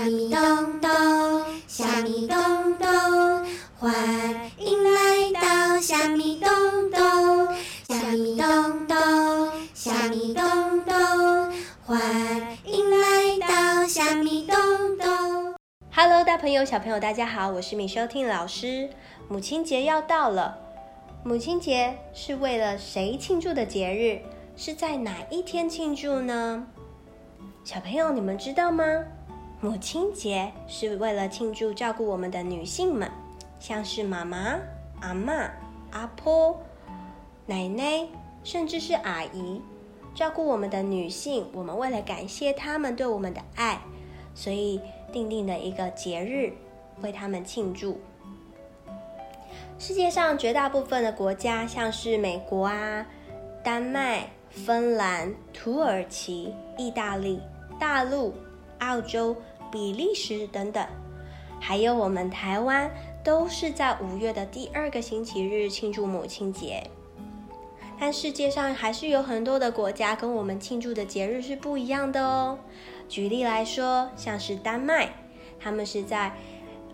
[0.00, 0.90] 虾米咚咚，
[1.68, 2.38] 虾米咚
[2.78, 2.88] 咚，
[3.78, 3.92] 欢
[4.56, 6.48] 迎来到虾米咚
[6.90, 7.54] 咚，
[7.86, 8.96] 虾米咚咚，
[9.74, 10.42] 虾米咚
[10.86, 11.52] 咚，
[11.84, 12.00] 欢
[12.64, 14.56] 迎来到虾米咚
[14.96, 15.54] 咚。
[15.92, 18.88] Hello，大朋友、小朋友，大家好，我是米收听老师。
[19.28, 20.56] 母亲节要到了，
[21.22, 24.22] 母亲节是为了谁庆祝的节日？
[24.56, 26.66] 是在哪一天庆祝呢？
[27.64, 28.84] 小朋友，你们知道吗？
[29.62, 33.10] 母亲节是为了庆祝照顾我们的女性们，
[33.58, 34.58] 像是妈妈、
[35.02, 35.50] 阿嬷、
[35.90, 36.58] 阿婆、
[37.44, 38.08] 奶奶，
[38.42, 39.60] 甚至是阿姨，
[40.14, 41.46] 照顾我们的女性。
[41.52, 43.82] 我们为了感谢她们对我们的爱，
[44.34, 44.80] 所以
[45.12, 46.54] 定定了一个节日，
[47.02, 48.00] 为她们庆祝。
[49.78, 53.06] 世界上绝大部分的国家，像是美国啊、
[53.62, 57.42] 丹麦、芬兰、土耳其、意大利、
[57.78, 58.32] 大陆、
[58.78, 59.36] 澳洲。
[59.70, 60.84] 比利时等等，
[61.60, 62.90] 还有我们台湾，
[63.22, 66.82] 都是在五月的第二个星期日庆祝母亲节。
[67.98, 72.58] 但世界上还是有很多的国家跟我们庆祝的节日是不一样的哦。
[73.08, 75.12] 举例来说，像是丹麦，
[75.58, 76.32] 他们是在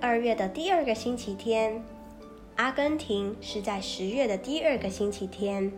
[0.00, 1.82] 二月的第二个星期天；
[2.56, 5.70] 阿根廷是在十月的第二个星期天；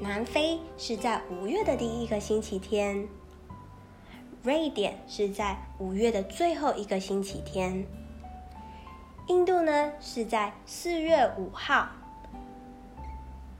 [0.00, 3.06] 南非是在五月的第一个星期天。
[4.42, 7.84] 瑞典是在五月的最后一个星期天，
[9.28, 11.88] 印度呢是在四月五号，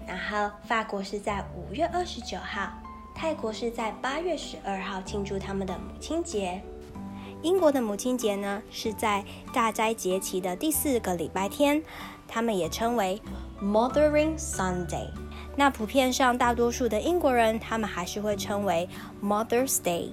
[0.07, 2.73] 然后法国是在五月二十九号，
[3.15, 6.63] 泰国是在八月十二号庆祝他们的母亲节。
[7.43, 11.83] 英国的母亲节呢是在大斋节期的第四个礼拜天，
[12.27, 13.21] 他们也称为
[13.63, 15.11] Mothering Sunday。
[15.57, 18.89] 那普遍上大多数的英国人，他们还是会称为
[19.23, 20.13] Mother's Day。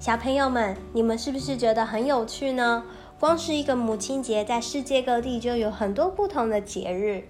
[0.00, 2.84] 小朋友们，你们是不是觉得很有趣呢？
[3.18, 7.24] 光是一个母亲节，在世界各地就有很多不同的节日，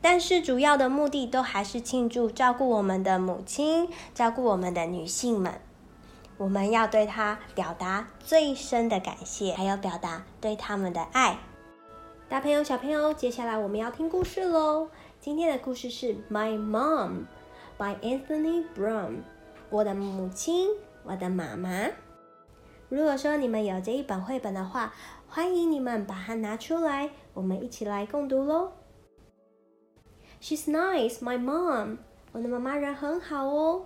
[0.00, 5.54] 但是主要的目的都还是庆祝照顾我们的母亲，照顾我们的女性们。
[6.36, 11.38] 我们要对她表达最深的感谢，还有表达对他们的爱。
[12.28, 14.88] 大朋友、小朋友，接下来我们要听故事喽。
[15.20, 17.10] 今天的故事是《My Mom》
[17.78, 19.18] by Anthony Brown，
[19.70, 20.70] 我的母亲。
[21.06, 21.90] 我的妈妈，
[22.88, 24.90] 如果说你们有这一本绘本的话，
[25.28, 28.72] 欢迎你们把它拿出来，我们一起来共读喽。
[30.40, 31.98] She's nice, my mom.
[32.32, 33.84] 我的妈妈人很好哦。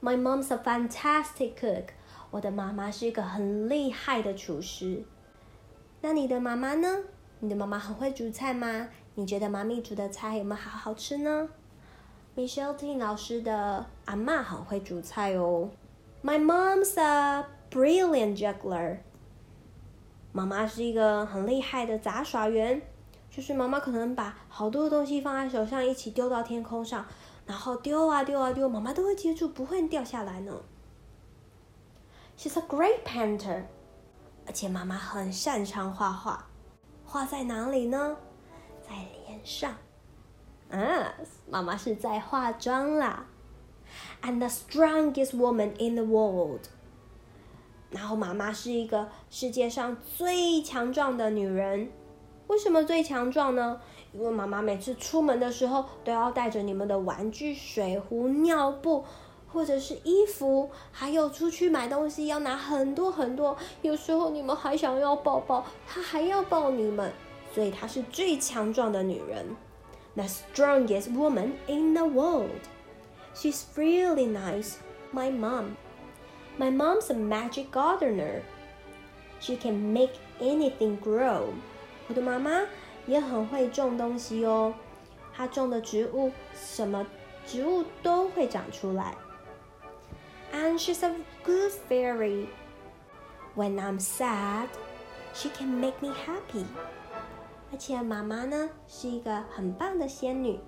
[0.00, 1.88] My mom's a fantastic cook.
[2.30, 5.04] 我的妈妈是一个很厉害的厨师。
[6.00, 7.04] 那你的妈妈呢？
[7.40, 8.88] 你的妈妈很会煮菜吗？
[9.14, 11.50] 你觉得妈咪煮的菜有没有好好吃呢
[12.34, 15.68] ？Michelle Ting 老师的阿嬷很会煮菜哦。
[16.24, 19.00] My mom's a brilliant juggler.
[20.32, 22.80] 妈妈是一个很厉害的杂耍员，
[23.30, 27.04] 就是妈妈可能把好多东西放在手上，一起丢到天空上，
[27.44, 30.62] 然后丢啊丢啊丢，妈妈都会接住，不会掉下来呢。
[32.38, 33.64] She's a great painter.
[34.46, 36.46] 而且妈妈很擅长画画，
[37.04, 38.16] 画在哪里呢？
[38.82, 38.94] 在
[39.26, 39.74] 脸上。
[40.70, 41.12] 啊，
[41.50, 43.26] 妈妈是在化妆啦。
[44.22, 46.60] And the strongest woman in the world。
[47.90, 51.90] 然后妈妈是一个世界上最强壮的女人。
[52.46, 53.80] 为什么最强壮呢？
[54.12, 59.04] 因为妈妈每次出门的时候都要带着你们的玩具、水壶、尿布，
[59.50, 63.56] 或者是衣服，还有出去买东西要拿很多很多。
[63.82, 67.10] 有时候你们还想要抱抱，她还要抱你们，
[67.54, 69.56] 所以她是最强壮的女人。
[70.14, 72.50] The strongest woman in the world。
[73.33, 74.77] She's really nice,
[75.11, 75.77] my mom.
[76.57, 78.41] My mom's a magic gardener.
[79.39, 81.53] She can make anything grow.
[82.07, 82.65] 我的妈妈
[83.05, 84.73] 也很会种东西哦，
[85.33, 87.07] 她种的植物，什么
[87.45, 89.15] 植物都会长出来。
[90.51, 91.13] And she's a
[91.45, 92.47] good fairy.
[93.55, 94.67] When I'm sad,
[95.33, 96.65] she can make me happy.
[97.71, 100.59] 而且妈妈呢，是一个很棒的仙女。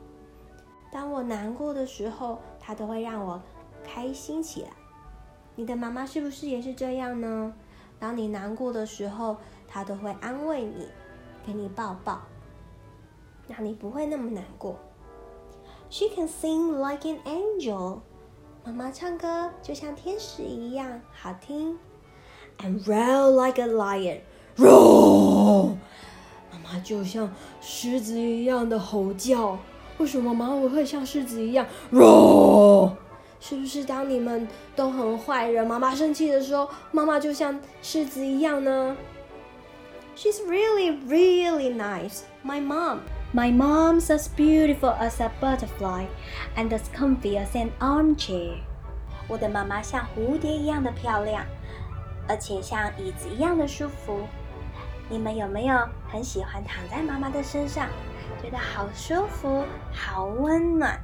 [0.97, 3.39] 当我难过的时候，他都会让我
[3.85, 4.71] 开心起来。
[5.55, 7.53] 你的妈妈是不是也是这样呢？
[7.99, 9.37] 当你难过的时候，
[9.69, 10.89] 她都会安慰你，
[11.45, 12.23] 给你抱抱，
[13.47, 14.79] 让你不会那么难过。
[15.91, 17.99] She can sing like an angel。
[18.65, 21.79] 妈妈唱歌就像天使一样好听。
[22.61, 24.21] And roar like a lion。
[24.57, 25.75] Roar。
[26.51, 29.59] 妈妈就像狮子一样的吼叫。
[29.99, 31.67] 为什么妈妈会像狮子一样
[33.39, 38.97] 是不是当你们都很坏人，妈妈生气的时候，妈妈就像狮子一样呢
[40.17, 43.01] ？She's really, really nice, my mom.
[43.35, 46.07] My mom's as beautiful as a butterfly
[46.57, 48.55] and as comfy as an armchair.
[49.29, 51.45] 我的妈妈像蝴蝶一样的漂亮，
[52.29, 54.21] 而且像椅子一样的舒服。
[55.09, 55.77] 你们有没有
[56.09, 57.89] 很喜欢躺在妈妈的身上，
[58.47, 60.97] 觉得好舒服、好温暖，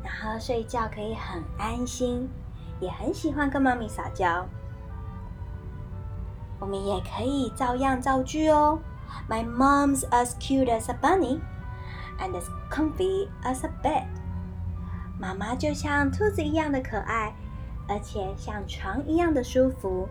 [0.00, 2.30] 然后睡觉可以很安心，
[2.78, 4.46] 也很喜欢跟妈咪撒娇？
[6.60, 8.78] 我们也可以照样造句哦。
[9.28, 11.40] My mom's as cute as a bunny
[12.20, 14.06] and as comfy as a bed。
[15.18, 17.34] 妈妈就像兔子一样的可爱。
[17.88, 20.08] 而且像床一样的舒服，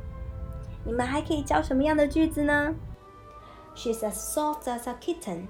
[0.83, 2.75] 你们还可以教什么样的句子呢
[3.73, 5.47] ？She's as soft as a kitten。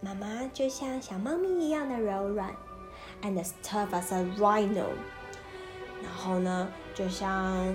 [0.00, 2.54] 妈妈就像小猫咪一样的柔软，
[3.22, 4.86] and as tough as a rhino。
[6.02, 7.74] 然后呢，就像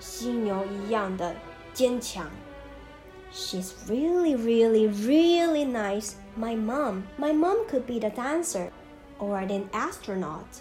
[0.00, 1.34] 犀牛一样的
[1.72, 2.28] 坚强。
[3.32, 6.14] She's really, really, really nice.
[6.36, 8.70] My mom, my mom could be the dancer
[9.18, 10.60] or an astronaut.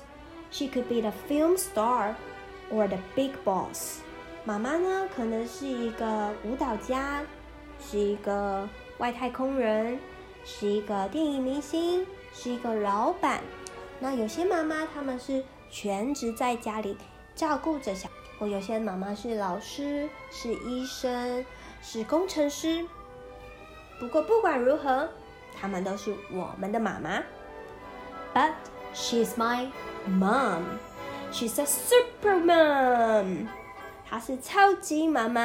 [0.52, 2.16] She could be the film star
[2.72, 3.98] or the big boss。
[4.46, 7.22] 妈妈呢，可能是一个舞蹈家，
[7.80, 8.68] 是一个
[9.00, 10.00] 外太空人，
[10.47, 13.43] 是一个电影明星，是一个老板。
[13.99, 16.97] 那有些妈妈她们是全职在家里
[17.35, 18.09] 照顾着小，
[18.39, 21.45] 或有些妈妈是老师，是医生，
[21.83, 22.87] 是工程师。
[23.99, 25.09] 不过不管如何，
[25.61, 27.23] 她们都是我们的妈妈。
[28.33, 28.53] But
[28.95, 29.69] she's my
[30.09, 30.63] Mom,
[31.33, 33.49] she's a super mom.
[34.09, 35.41] 她是超级妈妈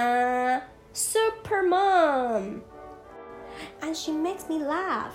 [0.94, 2.60] ，super mom.
[3.81, 5.15] And she makes me laugh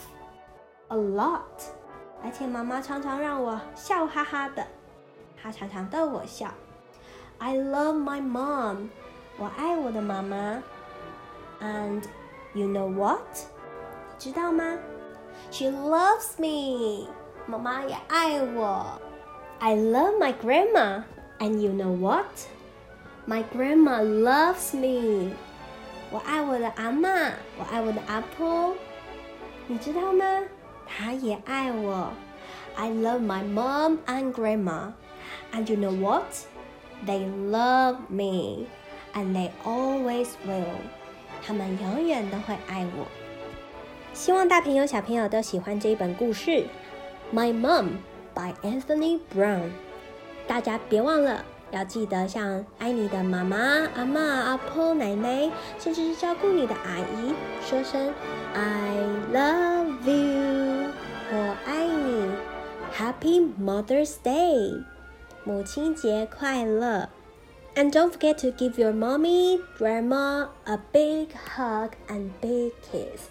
[0.90, 1.72] a lot.
[2.24, 4.66] 而且妈妈常常让我笑哈哈的，
[5.42, 6.50] 她常常逗我笑。
[7.40, 8.90] I love my mom.
[9.38, 10.62] 我爱我的妈妈。
[11.62, 12.04] And
[12.54, 13.22] you know what?
[14.20, 14.78] 知道吗？
[15.50, 17.08] She loves me.
[17.48, 19.02] 妈妈也爱我。
[19.60, 21.04] I love my grandma,
[21.40, 22.26] and you know what?
[23.28, 25.34] My grandma loves me.
[26.11, 28.75] 我爱我的阿嬷，我爱我的阿婆，
[29.67, 30.25] 你知道吗？
[30.87, 32.13] 她也爱我。
[32.77, 34.93] I love my mom and grandma,
[35.53, 36.25] and you know what?
[37.07, 38.67] They love me,
[39.15, 40.77] and they always will.
[41.47, 43.07] 他们永远都会爱我。
[44.13, 46.67] 希望大朋友小朋友都喜欢这一本故事。
[47.33, 47.99] My mom.
[48.37, 49.71] by Anthony Brown，
[50.47, 53.57] 大家别忘了要记得向爱你的妈妈、
[53.95, 58.13] 阿嬷、阿婆、奶奶，甚至是照顾你的阿姨说声
[58.55, 58.97] I
[59.33, 60.91] love you，
[61.33, 62.31] 我爱你
[62.97, 64.85] ，Happy Mother's Day，
[65.45, 67.09] 母亲节快乐
[67.75, 73.29] ，And don't forget to give your mommy, grandma a big hug and big kiss，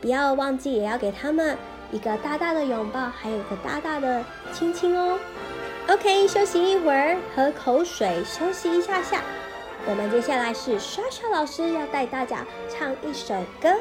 [0.00, 1.56] 不要忘记也要给他们。
[1.90, 5.18] 一个大大的拥抱，还有一个大大的亲亲哦。
[5.88, 9.22] OK，休息一会儿，喝口水，休息一下下。
[9.86, 13.74] 我们接下来是莎莎老师要带大家唱一首歌。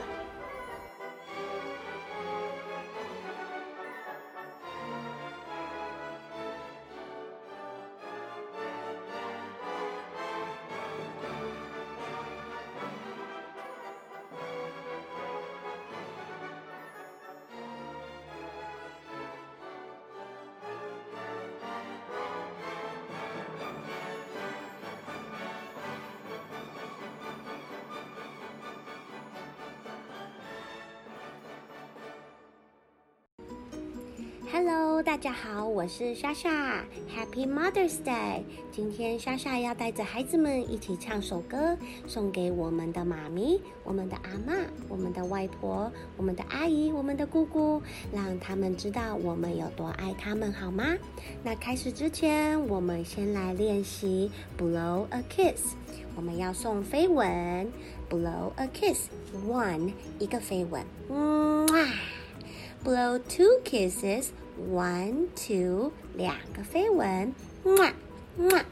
[34.49, 38.43] Hello，大家好，我是莎莎，Happy Mother's Day。
[38.71, 41.77] 今天莎莎要带着孩子们一起唱首歌，
[42.07, 47.81] 送给我们的妈咪、我们的阿嬷、我们的外婆、我们的阿姨、我们的姑姑，
[48.13, 50.95] 让他们知道我们有多爱他们，好吗？
[51.43, 55.73] 那开始之前，我们先来练习 Blow a kiss。
[56.15, 57.27] 我们要送飞吻
[58.09, 61.93] ，Blow a kiss，one 一个飞吻，嗯啊。
[62.84, 67.92] Blow two kisses, one, two，两个飞吻，么
[68.36, 68.64] 么。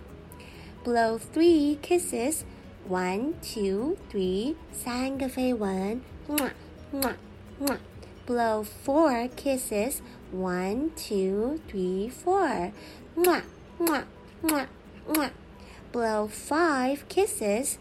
[0.85, 2.42] Blow three kisses,
[2.88, 6.50] one, two, three，三个飞吻，么
[6.90, 7.16] 么
[7.59, 7.78] 么。
[8.26, 10.00] Blow four kisses,
[10.32, 12.73] one, two, three, four，
[13.14, 13.42] 么
[13.78, 14.04] 么
[14.40, 14.66] 么
[15.06, 15.30] 么。
[15.92, 17.78] Blow five kisses,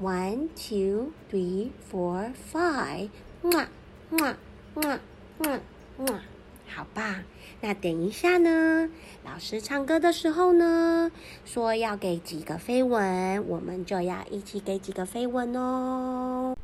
[0.00, 3.10] one, two, three, four, five，
[3.42, 3.68] 么
[4.10, 4.36] 么
[4.74, 5.00] 么。
[5.39, 5.61] 嗯，
[5.99, 6.19] 哇，
[6.73, 7.23] 好吧，
[7.61, 8.89] 那等一下呢？
[9.23, 11.11] 老师唱歌的时候呢，
[11.45, 16.55] 说要给几个飞吻，我们就要一起给几个飞吻哦。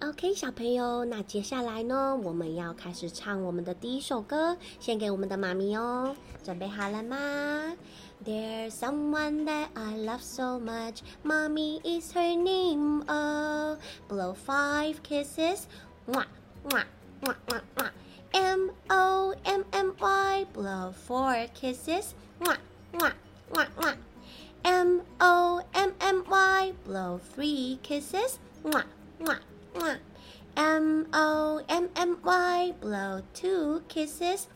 [0.00, 6.16] OK，小朋友，那接下来呢，我们要开始唱我们的第一首歌，献给我们的妈咪哦。
[6.42, 7.16] 准备好了吗
[8.24, 10.98] ？There's someone that I love so much.
[11.22, 13.04] Mommy is her name.
[13.06, 13.78] Oh,
[14.08, 15.60] blow five kisses.
[16.06, 16.26] 哇
[16.72, 16.84] 哇。
[17.22, 22.14] M O M M Y, blow four kisses.
[24.64, 28.40] M O M M Y, blow three kisses.
[30.56, 34.48] M O M M Y, blow two kisses.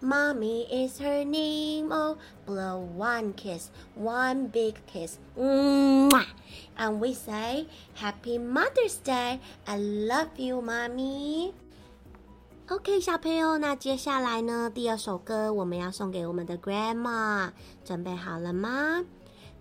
[0.00, 6.26] Mommy is her name, oh, blow one kiss, one big kiss, mwah.
[6.76, 11.52] And we say, Happy Mother's Day, I love you, Mommy.
[12.68, 14.70] OK，小朋友，那接下来呢？
[14.72, 17.50] 第二首歌我们要送给我们的 Grandma，
[17.84, 19.04] 准备好了吗？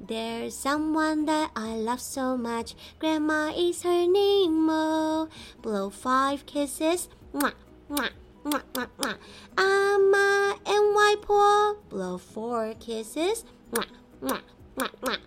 [0.06, 4.70] There's someone that I love so much, Grandma is her name.
[4.70, 5.30] Oh,
[5.64, 7.54] blow five kisses, mwah,
[7.90, 8.12] mwah,
[8.45, 9.17] Mwah, mwah, mwah.
[9.57, 13.45] Ama and Waipo blow four kisses.
[13.73, 13.87] Mwah,
[14.23, 14.41] mwah,
[14.77, 15.19] mwah, mwah.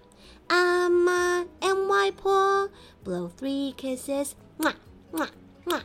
[0.50, 2.69] Ama and Waipo
[3.03, 4.36] blow three kisses.
[4.60, 4.75] Mwah,
[5.13, 5.29] mwah,
[5.65, 5.84] mwah.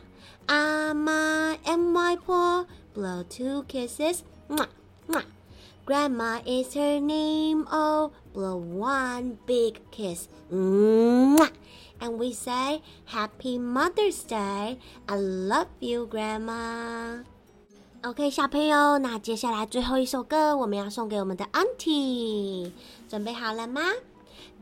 [0.49, 4.23] Ama and Waipo blow two kisses.
[4.49, 4.67] Mwah,
[5.07, 5.23] mwah.
[5.85, 7.65] Grandma is her name.
[7.71, 10.27] Oh, blow one big kiss.
[10.51, 11.49] Mwah
[12.00, 17.24] And we say, Happy Mother's Day, I love you, Grandma.
[18.02, 22.70] OK，小朋友，那接下来最后一首歌，我们要送给我们的 Auntie，
[23.08, 23.80] 准备好了吗？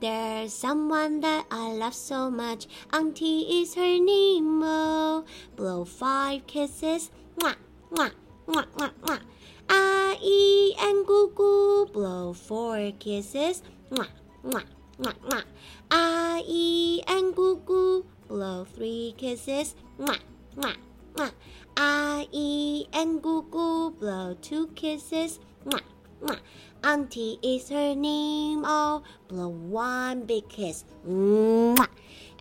[0.01, 2.67] There's someone that I love so much.
[2.91, 4.63] Auntie is her name.
[4.63, 5.25] Oh,
[5.57, 7.11] blow five kisses.
[7.39, 7.57] Mwah,
[7.91, 8.11] mwah,
[8.47, 9.21] mwah, mwah, mwah.
[9.67, 13.63] 阿姨 and 姑姑 blow four kisses.
[13.91, 14.09] Mwah,
[14.45, 14.65] mwah,
[15.00, 15.44] mwah, mwah.
[15.92, 20.20] I, E, and Goo Goo blow three kisses, mwah,
[20.58, 20.76] mwah,
[21.16, 21.32] mwah.
[21.78, 25.82] I, E, and Goo Goo blow two kisses, mwah,
[26.22, 26.40] mwah.
[26.84, 31.88] Auntie is her name, oh, blow one big kiss, mwah.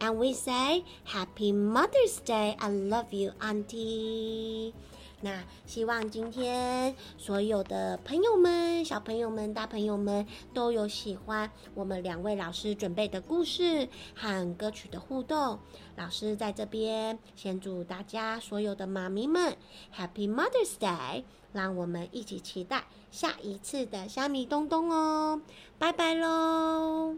[0.01, 4.75] And we say, Happy Mother's Day, I love you, Auntie.
[5.21, 15.59] 那希望今天所有的朋友们、小朋友们、大朋友们都有喜欢我们两位老师准备的故事和歌曲的互动。
[15.97, 19.57] 老师在这边先祝大家所有的妈咪们
[19.93, 25.41] Happy Mother's Day，让我们一起期待下一次的虾米东东哦！
[25.79, 27.17] 拜拜喽！